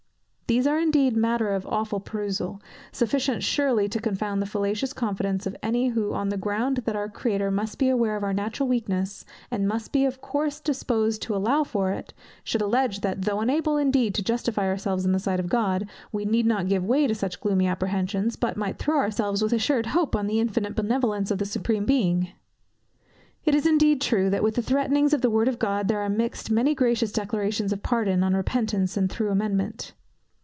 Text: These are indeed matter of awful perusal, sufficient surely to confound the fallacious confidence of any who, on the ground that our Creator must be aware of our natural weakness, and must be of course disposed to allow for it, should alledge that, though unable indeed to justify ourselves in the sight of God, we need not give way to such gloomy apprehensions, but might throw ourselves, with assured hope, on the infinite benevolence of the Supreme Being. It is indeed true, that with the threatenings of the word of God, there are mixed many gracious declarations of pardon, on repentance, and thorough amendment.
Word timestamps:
These 0.47 0.67
are 0.67 0.77
indeed 0.81 1.15
matter 1.15 1.47
of 1.53 1.65
awful 1.65 2.01
perusal, 2.01 2.61
sufficient 2.91 3.41
surely 3.41 3.87
to 3.87 4.01
confound 4.01 4.41
the 4.41 4.45
fallacious 4.45 4.91
confidence 4.91 5.45
of 5.47 5.55
any 5.63 5.87
who, 5.87 6.13
on 6.13 6.27
the 6.27 6.35
ground 6.35 6.81
that 6.83 6.93
our 6.97 7.07
Creator 7.07 7.49
must 7.51 7.79
be 7.79 7.87
aware 7.87 8.17
of 8.17 8.23
our 8.25 8.33
natural 8.33 8.67
weakness, 8.67 9.23
and 9.49 9.65
must 9.65 9.93
be 9.93 10.03
of 10.03 10.19
course 10.19 10.59
disposed 10.59 11.21
to 11.21 11.33
allow 11.37 11.63
for 11.63 11.93
it, 11.93 12.13
should 12.43 12.61
alledge 12.61 12.99
that, 12.99 13.21
though 13.21 13.39
unable 13.39 13.77
indeed 13.77 14.13
to 14.15 14.21
justify 14.21 14.67
ourselves 14.67 15.05
in 15.05 15.13
the 15.13 15.19
sight 15.21 15.39
of 15.39 15.47
God, 15.47 15.87
we 16.11 16.25
need 16.25 16.45
not 16.45 16.67
give 16.67 16.83
way 16.85 17.07
to 17.07 17.15
such 17.15 17.39
gloomy 17.39 17.65
apprehensions, 17.65 18.35
but 18.35 18.57
might 18.57 18.77
throw 18.77 18.97
ourselves, 18.97 19.41
with 19.41 19.53
assured 19.53 19.85
hope, 19.85 20.17
on 20.17 20.27
the 20.27 20.41
infinite 20.41 20.75
benevolence 20.75 21.31
of 21.31 21.37
the 21.37 21.45
Supreme 21.45 21.85
Being. 21.85 22.27
It 23.45 23.55
is 23.55 23.65
indeed 23.65 24.01
true, 24.01 24.29
that 24.29 24.43
with 24.43 24.55
the 24.55 24.61
threatenings 24.61 25.13
of 25.13 25.21
the 25.21 25.29
word 25.29 25.47
of 25.47 25.59
God, 25.59 25.87
there 25.87 26.01
are 26.01 26.09
mixed 26.09 26.51
many 26.51 26.75
gracious 26.75 27.13
declarations 27.13 27.71
of 27.71 27.81
pardon, 27.81 28.21
on 28.21 28.33
repentance, 28.35 28.97
and 28.97 29.09
thorough 29.09 29.31
amendment. 29.31 29.93